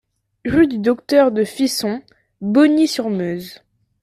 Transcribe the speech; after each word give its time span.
Rue 0.45 0.65
du 0.65 0.79
Docteur 0.79 1.31
de 1.31 1.43
Fisson, 1.43 2.01
Bogny-sur-Meuse 2.41 3.59